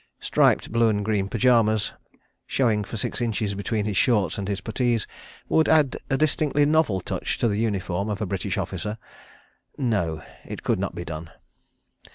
Striped 0.19 0.71
blue 0.71 0.89
and 0.89 1.05
green 1.05 1.29
pyjamas, 1.29 1.93
showing 2.47 2.83
for 2.83 2.97
six 2.97 3.21
inches 3.21 3.53
between 3.53 3.85
his 3.85 3.95
shorts 3.97 4.39
and 4.39 4.47
his 4.47 4.59
puttees, 4.59 5.05
would 5.47 5.69
add 5.69 5.97
a 6.09 6.17
distinctly 6.17 6.65
novel 6.65 7.01
touch 7.01 7.37
to 7.37 7.47
the 7.47 7.59
uniform 7.59 8.09
of 8.09 8.19
a 8.19 8.25
British 8.25 8.57
officer.... 8.57 8.97
No. 9.77 10.23
It 10.43 10.63
could 10.63 10.79
not 10.79 10.95
be 10.95 11.05
done. 11.05 11.29